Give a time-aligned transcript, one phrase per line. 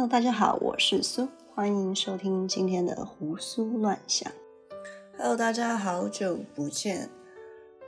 [0.00, 4.32] Hello，大家好，我是苏，欢迎收听今天的胡思乱想。
[5.18, 7.10] Hello，大家好久不见。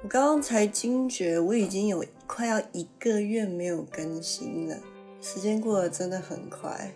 [0.03, 4.77] 我刚刚才惊觉，我已经有快要一个月没有更新了，
[5.23, 6.93] 时间过得真的很快。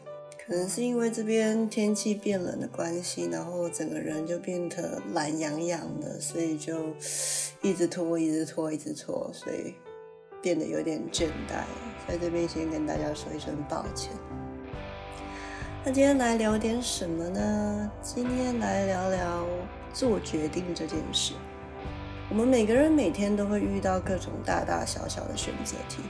[0.47, 6.93] 可能是因为这边天气变冷的关系，然后整个人就变得懒洋洋的，所以就
[7.63, 9.73] 一直拖，一直拖，一直拖，所以
[10.43, 11.65] 变得有点倦怠。
[12.07, 14.13] 在这边先跟大家说一声抱歉。
[15.87, 17.89] 那今天来聊点什么呢？
[18.03, 19.47] 今天来聊聊
[19.93, 21.33] 做决定这件事。
[22.29, 26.03] 我们每个人每天都会遇到各种大大小小的选择题，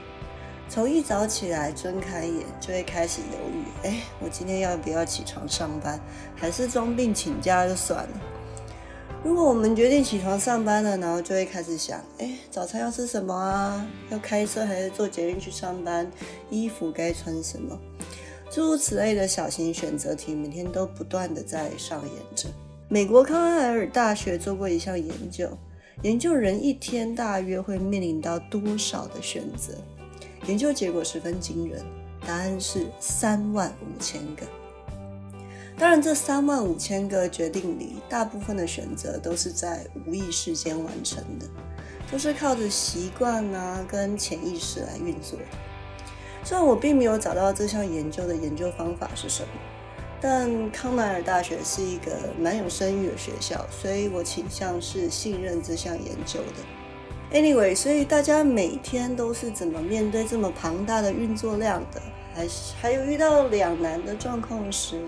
[0.67, 5.99] 从一早起来睁开眼就会开始犹豫：哎，我今天要不要起床上班，
[6.35, 8.21] 还是装病请假就算了？
[9.23, 13.85] 如果我们决定起床上班了，然后就会开始想：哎，早餐要吃什么啊？
[14.09, 16.11] 要开车还是坐捷运去上班？
[16.49, 17.77] 衣服该穿什么？
[18.49, 22.49] 诸如此类的小型选择题，每天都不断的在上演着。
[22.87, 25.49] 美国康奈尔大学做过一项研究，
[26.03, 29.73] 研究人一天大约会面临到多少的选择。
[30.47, 31.83] 研究结果十分惊人，
[32.25, 34.43] 答案是三万五千个。
[35.77, 41.45] 当然，这三万五千个决定里，大部分的选择都是在无意识间完成的，
[42.11, 45.37] 都是靠着习惯啊跟潜意识来运作。
[46.47, 49.49] 虽然我并没有找到这项研究的研究方法是什么，
[50.21, 57.37] 但康奈尔大学是一个蛮有声誉的学校，所以我倾向是信任这项研究的。
[57.37, 62.01] Anyway，所以大家每天都是怎么面对这么庞大的运作量的？
[62.33, 65.01] 还是还有遇到两难的状况时，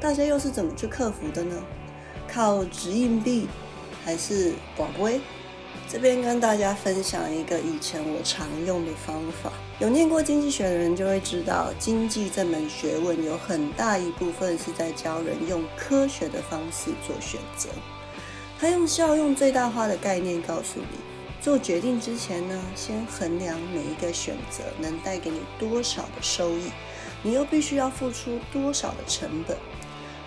[0.00, 1.54] 大家又是怎么去克服的呢？
[2.26, 3.46] 靠掷硬币，
[4.06, 5.10] 还是广播？
[5.90, 9.50] 这边跟大家分享一个以前我常用的方法。
[9.78, 17.70] 有念过经济学的人就会知道，经济这门学问有很大一部分是在教人用科学的方式做选择。
[18.60, 20.98] 他用效用最大化的概念告诉你，
[21.40, 26.70] 做决定之前呢，先衡量每一个选择能带给你多少的收益，
[27.22, 29.56] 你又必须要付出多少的成本。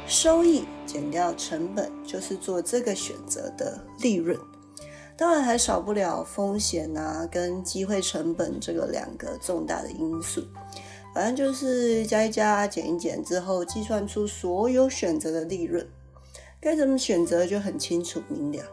[0.08, 4.40] 收益减掉成本，就是做这个选择的利润。
[5.18, 10.44] 当然还少不了风险啊，跟机会成本这个两个重大的因素。
[11.14, 15.86] 反正就是加一加，减一减之后，计算出所有选择的利润。
[16.60, 18.64] 该怎么选择就很清楚明了，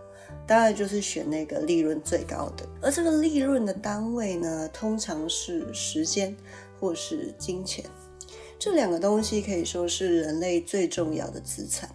[0.46, 2.64] 当然就是选那个利润最高的。
[2.80, 6.36] 而这个利润的单位呢，通常是时间
[6.78, 7.84] 或是金钱。
[8.58, 11.90] 这两个东西可以说是人类最重要的资产，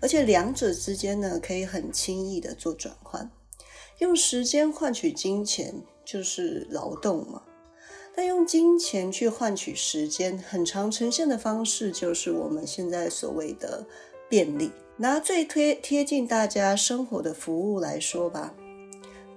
[0.00, 3.30] 而且两者之间呢，可以很轻易的做转换。
[3.98, 5.74] 用时间换取金钱
[6.04, 7.42] 就是劳动嘛，
[8.14, 13.86] 但用金钱去换取时间，很常呈现的方式就是我们现在所谓的
[14.28, 14.70] 便利。
[14.98, 18.54] 拿最贴贴近大家生活的服务来说吧，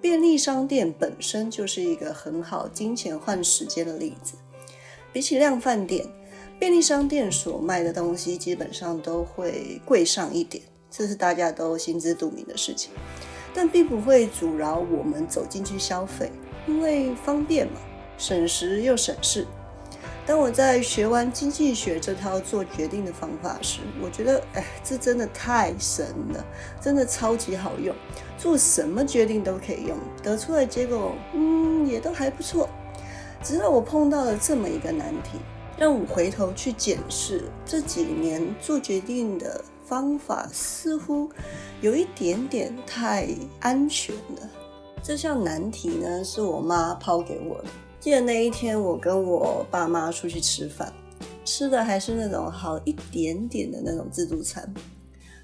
[0.01, 4.35] 便利商店本身就是一个很好金钱换时间的例子。
[5.11, 6.05] 比起量饭店，
[6.59, 12.91] 便利商店所卖的东西基本上都会贵上一点，这是大家都心知肚明的事情。
[13.53, 16.31] 但并不会阻挠我们走进去消费，
[16.67, 17.73] 因为方便嘛，
[18.17, 19.45] 省时又省事。
[20.25, 26.45] 当我在学完经济学这套做决定的方法时，我觉得，哎，这真的太神了，
[26.79, 27.95] 真的超级好用，
[28.37, 32.69] 做什么决定都可以用，得出的结果，嗯，也都还不错。
[33.41, 35.39] 直到我碰到了这么一个难题，
[35.77, 39.63] 让我回头去检视这几年做决定的。
[39.89, 41.27] 方法似乎
[41.81, 43.27] 有一点点太
[43.59, 44.49] 安全了。
[45.01, 47.69] 这项难题呢，是我妈抛给我的。
[47.99, 50.93] 记得那一天，我跟我爸妈出去吃饭，
[51.43, 54.71] 吃的还是那种好一点点的那种自助餐。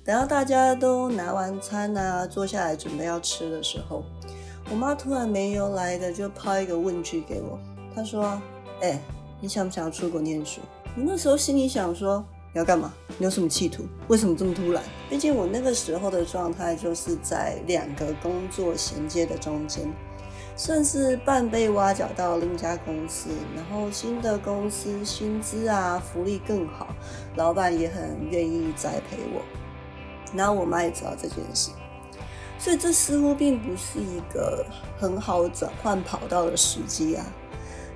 [0.03, 4.03] 等到大家都拿完餐啊，坐下来准备要吃的时候，
[4.69, 7.57] 我妈突然没由来的就抛一个问句给我。
[7.95, 8.39] 她说
[8.81, 9.01] ：“哎，
[9.41, 10.61] 你想不想要出国念书？”
[10.95, 12.23] 我那时候心里想说。
[12.55, 12.93] 你要干嘛？
[13.17, 13.83] 你有什么企图？
[14.07, 14.81] 为什么这么突然？
[15.09, 19.83] 毕竟我那个时候的状态就是在两个工作衔接的中间，
[20.55, 26.95] 算是半被挖角到另一家公司，然后新的公司薪资啊、福利更好，
[27.35, 29.41] 老板也很愿意栽培我。
[30.33, 31.71] 然后我妈也知道这件事，
[32.57, 34.65] 所以这似乎并不是一个
[34.97, 37.25] 很好转换跑道的时机啊。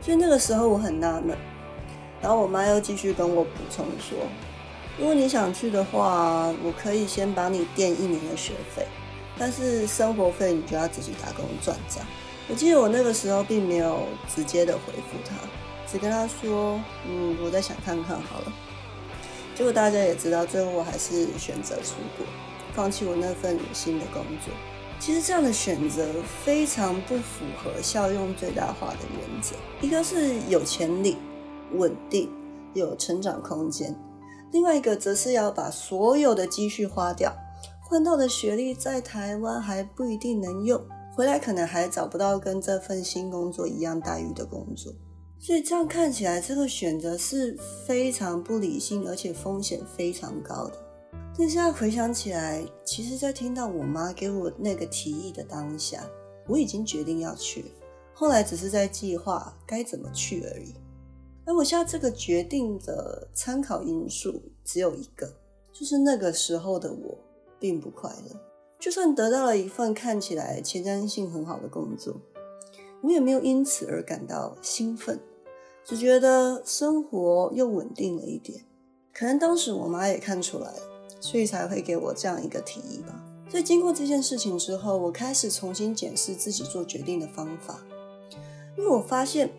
[0.02, 1.38] 所以那个时候我很纳闷，
[2.22, 4.18] 然后我妈又继续跟我补充说。
[5.00, 8.86] 如果你想去的话，我可以先帮你垫一年的学费，
[9.38, 12.06] 但是生活费你就要自己打工赚账。
[12.50, 15.36] 我记得我那个时候并没有直接的回复他，
[15.90, 18.54] 只跟他说：“嗯，我再想看看好了。”
[19.56, 22.26] 结果大家也知道，最后我还是选择出国，
[22.74, 24.54] 放弃我那份新的工作。
[25.00, 26.06] 其实这样的选择
[26.44, 29.56] 非常不符合效用最大化的原则。
[29.80, 31.16] 一个是有潜力、
[31.72, 32.30] 稳定、
[32.74, 33.94] 有成长空间；
[34.52, 37.34] 另外一个则是要把所有的积蓄花掉，
[37.82, 40.82] 换到的学历在台湾还不一定能用，
[41.16, 44.94] 回来可能还找不到跟这份新工作一样待遇的工作。
[45.38, 50.74] 所以这样看起来，这个选择是非常不理性，而且风险非常高的。
[51.38, 56.06] 但现在回想起来，其实，在听到我妈给我那个提议的当下，
[56.48, 57.72] 我已经决定要去，
[58.14, 60.74] 后来只是在计划该怎么去而已。
[61.50, 65.34] 而我现在这个决定的参考因素只有一个，
[65.74, 67.18] 就是那个时候的我
[67.60, 68.40] 并不快乐。
[68.80, 72.16] 就算得到了一份看起来前瞻性很好的工作，
[73.02, 75.20] 我也没有因此而感到兴奋，
[75.84, 78.66] 只觉得生活又稳定了一点。
[79.12, 80.72] 可能当时我妈也看出来。
[81.22, 83.22] 所以才会给我这样一个提议吧。
[83.50, 87.84] 所以经过这件事情之后，我开始重新检视自己做决定的方法，
[88.78, 89.50] 因为我发现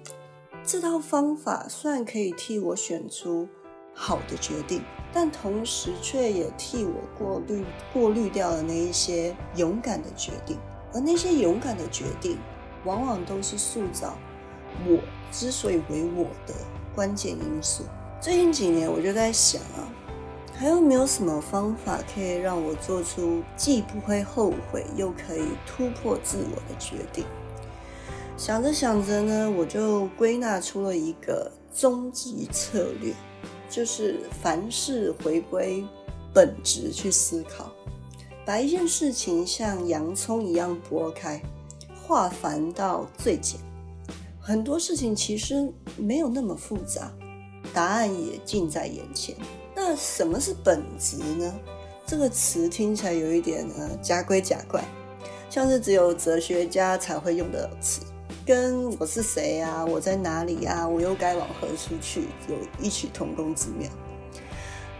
[0.72, 3.49] 这套方法虽然可以替我选出
[3.93, 4.81] 好的决定，
[5.12, 10.56] 但同时却也替我过滤过滤掉了那一些勇敢的决定，
[10.94, 12.38] 而那些勇敢的决定，
[12.84, 14.17] 往往都是塑造
[14.87, 15.00] 我
[15.32, 16.55] 之所以为我的
[16.94, 17.82] 关键因素。
[18.20, 19.90] 最近几年，我就在想啊。
[20.55, 27.25] 还有没有什么方法可以让我做出既不会后悔，又可以突破自我的决定？
[28.41, 33.13] 想着想着呢，我就归纳出了一个终极策略，
[33.69, 35.85] 就是凡事回归
[36.33, 37.71] 本质去思考，
[38.47, 41.39] 把一件事情像洋葱一样剥开，
[42.03, 43.61] 化繁到最简。
[44.41, 47.13] 很多事情其实没有那么复杂，
[47.75, 49.37] 答案也近在眼前。
[49.77, 51.55] 那什么是本质呢？
[52.07, 54.83] 这个词听起来有一点呃假规假怪，
[55.51, 58.01] 像是只有哲学家才会用的词，
[58.50, 63.88] 跟我是谁呀，我在哪里呀，我又该往何处去，有异曲同工之妙。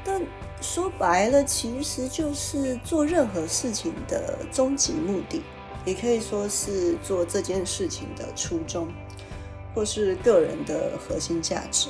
[0.05, 0.23] 但
[0.63, 5.43] 说白了，其实就是做任何事情的终极目的，
[5.85, 8.87] 也可以说是做这件事情的初衷，
[9.75, 11.89] 或是个人的核心价值。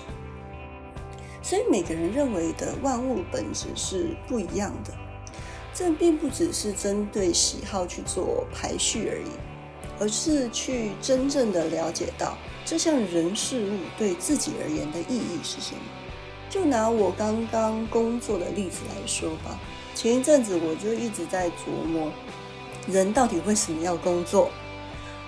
[1.42, 4.94] 所以每个人认为的万物本质是不一样的，
[5.74, 9.30] 这并不只是针对喜好去做排序而已，
[10.00, 15.80] 而是去真正的了解到这项人事物对自己而言的意义是什么。
[16.48, 19.56] 就拿我刚刚工作的例子来说吧，
[19.94, 22.10] 前一阵子我就一直在琢磨，
[22.88, 24.50] 人到底为什么要工作？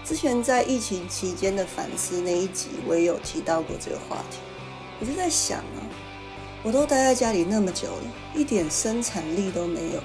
[0.05, 4.39] 之前在疫情期间的反思那一集，我也有提到过这个话题，
[4.99, 5.79] 我就在想啊。
[6.65, 8.03] 我都待在家里那么久了，
[8.35, 10.01] 一点生产力都没有，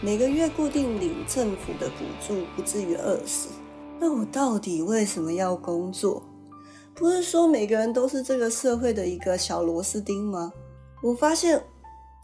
[0.00, 3.48] 每个月固定领政府的补助，不至于饿死。
[4.04, 6.20] 那我到底为什么要工作？
[6.92, 10.52] 不是说每个人都是这个社会的一个小螺丝钉吗？
[11.04, 11.62] 我发现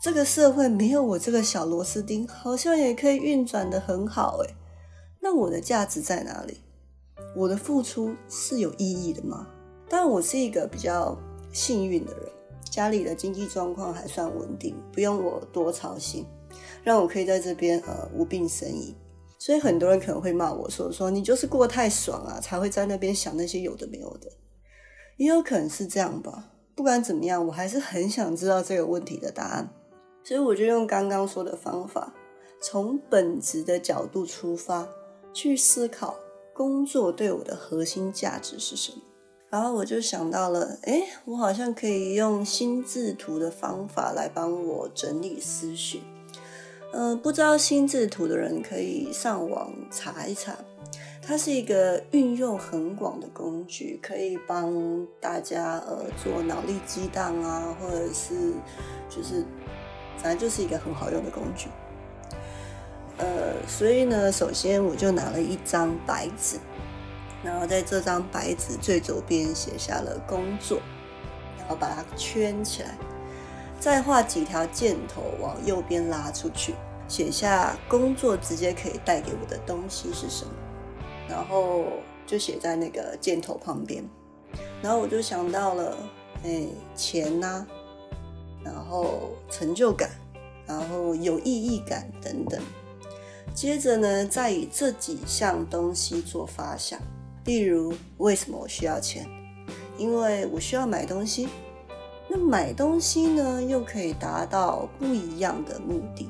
[0.03, 4.57] 这个社会没有我这个小螺丝钉，好像也可以运转的很好诶。
[5.21, 6.59] 那我的价值在哪里？
[7.37, 9.47] 我的付出是有意义的吗？
[9.89, 11.17] 当然，我是一个比较
[11.53, 12.23] 幸运的人。
[12.69, 16.27] 家里的经济状况还算稳定，不用我多操心，
[16.83, 18.93] 让我可以在这边呃无病呻吟。
[19.39, 24.29] 所以很多人可能会骂我说：“说你就是过太爽啊，才会在那边想那些有的没有的。”
[25.17, 26.53] 也有可能是这样吧。
[26.75, 29.69] 不管怎么样，我还是很想知道这个问题的答案。
[30.25, 32.13] 所以我就用刚刚说的方法，
[32.61, 34.89] 从本质的角度出发，
[35.33, 36.17] 去思考
[36.53, 38.99] 工作对我的核心价值是什么。
[39.49, 46.03] 然后我就想到了，哎，我好像可以用心智图的方法来帮我整理思绪。
[46.93, 50.57] 嗯，不知道心智图的人可以上网查一查，
[51.23, 58.53] 它是一个运用很广的工具，可以帮大家呃做脑力激荡啊，或者是
[59.09, 59.45] 就是
[60.17, 61.69] 反正就是一个很好用的工具。
[63.19, 66.59] 呃，所以呢，首先我就拿了一张白纸。
[67.45, 70.81] 然后在这张白纸最左边写下了工作，
[71.57, 72.99] 然后把它圈起来，
[73.81, 76.75] 再画几条箭头往右边拉出去，
[77.07, 80.53] 写下工作直接可以带给我的东西是什么，
[81.29, 81.85] 然后
[82.27, 84.05] 就写在那个箭头旁边，
[84.83, 85.97] 然后我就想到了，
[86.45, 87.67] 哎，钱呐，
[88.65, 90.11] 然后成就感，
[90.67, 92.61] 然后有意义感等等，
[93.55, 97.01] 接着呢，再以这几项东西做发想。
[97.45, 99.27] 例如，为什么我需要钱？
[99.97, 101.49] 因为我需要买东西，
[102.29, 106.29] 那买东西呢，又可以达到不一样的目的。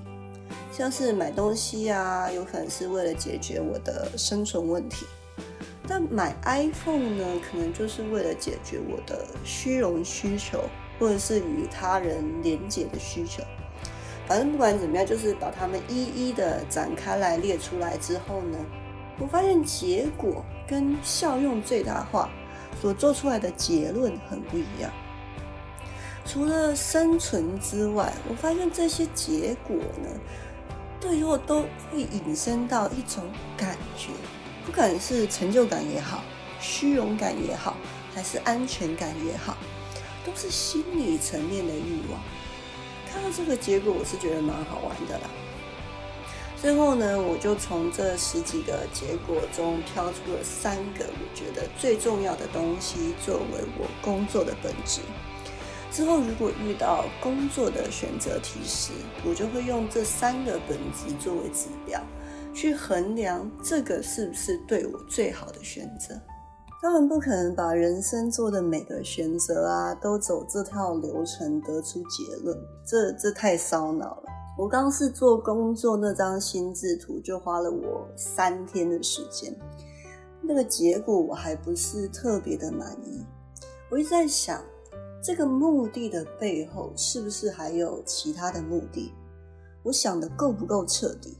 [0.70, 5.04] 像是买东西啊，有可能是为了解决我的生存问题；
[5.88, 10.62] 但买 iPhone 呢，可能就是为了解决我的虚荣需求，
[11.00, 13.42] 或者是与他人连结的需求。
[14.28, 18.58] 反正不管怎么样，就是把它们一一的展开来列出来之后呢。
[19.20, 22.30] 我发现结果跟效用最大化
[22.80, 24.88] 所做出来的结论很不一样。
[26.30, 30.10] 除了生存之外，我发现这些结果呢，
[31.00, 33.24] 最后都会引申到一种
[33.56, 34.10] 感觉，
[34.66, 36.22] 不管是成就感也好，
[36.60, 37.78] 虚荣感也好，
[38.14, 39.56] 还是安全感也好，
[40.22, 42.20] 都是心理层面的欲望。
[43.10, 45.30] 看到这个结果，我是觉得蛮好玩的啦。
[46.60, 55.00] 最后呢，我就从这十几个结果中挑出了三个我觉得最重要的东西，作为我工作的本质。
[55.90, 58.92] 之后如果遇到工作的选择题时，
[59.26, 62.00] 我就会用这三个本质作为指标，
[62.54, 66.14] 去衡量这个是不是对我最好的选择。
[66.80, 74.22] 当然不可能把人生做的每个选择啊都走这套流程得出结论，这这太烧脑了。
[74.56, 79.52] 我刚是做工作那张心智图，就花了我三天的时间，
[80.40, 83.24] 那个结果我还不是特别的满意。
[83.90, 84.62] 我一直在想，
[85.20, 89.12] 这个目的的背后是不是还有其他的目的？
[89.82, 91.36] 我想的够不够彻底？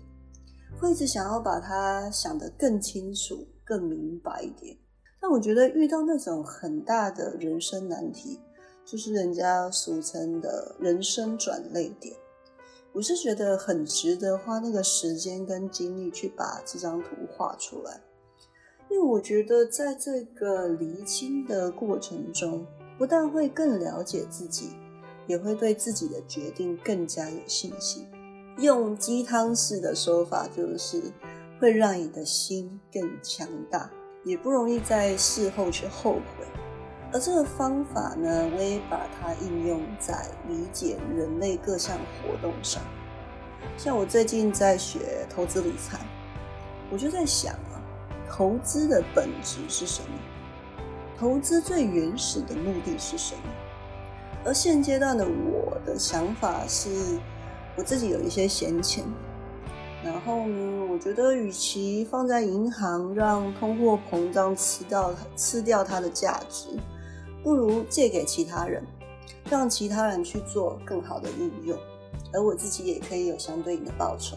[0.81, 4.77] 会一直想要把它想得更清楚、更明白一点。
[5.21, 8.41] 但我觉得遇到那种很大的人生难题，
[8.85, 12.15] 就是人家俗称的人生转泪点。
[12.93, 18.01] 我是觉得很值得花那个时间跟精力去把这张图画出来，
[18.91, 22.67] 因为我觉得在这个厘清的过程中，
[22.99, 24.73] 不但会更了解自己，
[25.29, 28.05] 也会对自己的决定更加有信心。
[28.59, 31.01] 用鸡汤式的说法，就是
[31.61, 33.89] 会让你的心更强大，
[34.25, 36.45] 也不容易在事后去后悔。
[37.13, 42.83] 而这个方法呢，我也把它应用在理解人类各项活动上。
[43.77, 46.01] 像我最近在学投资理财，
[46.91, 47.81] 我就在想啊，
[48.29, 50.09] 投资的本质是什么？
[51.19, 53.41] 投资最原始的目的是什么？
[54.45, 57.19] 而现阶段的我的想法是，
[57.77, 59.05] 我自己有一些闲钱，
[60.05, 66.69] 然后呢，我觉得与其放在银行让通货膨胀吃掉吃掉它的价值。
[67.43, 68.85] 不如借给其他人，
[69.51, 71.77] 让其他人去做更好的运用，
[72.33, 74.37] 而我自己也可以有相对应的报酬。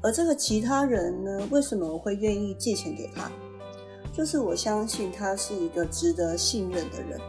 [0.00, 3.30] 而这个其他人呢，为什么会愿意借钱给他？
[4.12, 7.20] 就是我相信他是一个值得信任的人，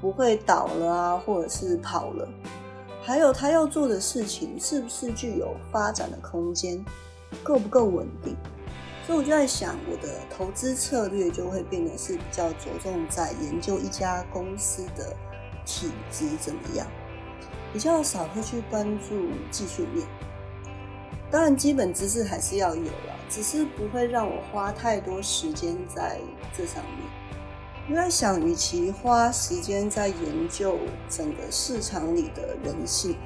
[0.00, 2.28] 不会倒了啊，或者是跑了。
[3.02, 6.84] 还有他要做的事情是不是具有发展的空间，
[7.42, 8.36] 够不够稳定？
[9.06, 15.14] 所以我就在想，我的投资策略就会变得是比较着重在研究一家公司的
[15.64, 16.84] 体质怎么样，
[17.72, 20.04] 比较少会去关注技术面。
[21.30, 26.18] 当然，基本知识还是要有了，只是不会让我花太多时间在
[26.56, 27.08] 这上面。
[27.88, 30.78] 我在想，与其花时间在研究
[31.08, 33.16] 整个市场里的人性，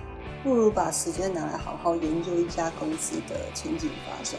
[0.43, 4.39] 不如把时间拿来好好研究一家公司的前景发展。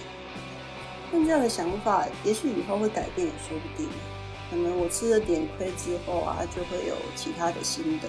[1.12, 3.90] 但这样的想法，也许以后会改变也说不定。
[4.50, 8.08] 可能我吃了点亏之后啊，就会有其他的心得。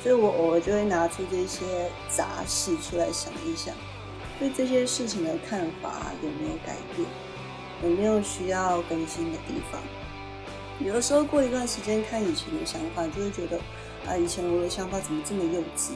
[0.00, 3.74] 所以我偶尔就会拿出这些杂事出来想一想，
[4.38, 7.08] 对这些事情的看法有没有改变，
[7.82, 9.80] 有没有需要更新的地方。
[10.80, 13.58] 有的时候过一段时间看以前的想法，就会觉得
[14.06, 15.90] 啊，以前我的想法怎么这么幼稚？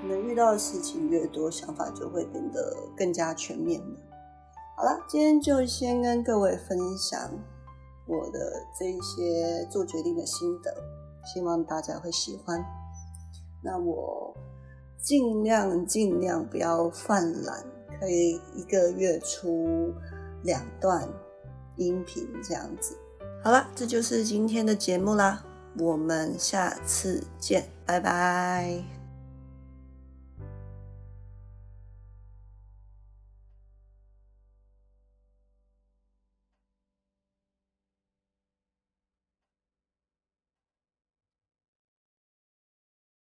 [0.00, 3.96] 可能遇到的事情越多，想法就会变得更加全面了。
[4.76, 7.18] 好了，今天就先跟各位分享
[8.06, 10.74] 我的这一些做决定的心得，
[11.24, 12.64] 希望大家会喜欢。
[13.62, 14.34] 那我
[15.00, 17.64] 尽量尽量不要犯懒，
[17.98, 19.92] 可以一个月出
[20.42, 21.08] 两段
[21.76, 22.96] 音频这样子。
[23.42, 25.42] 好了，这就是今天的节目啦，
[25.78, 28.99] 我们下次见，拜拜。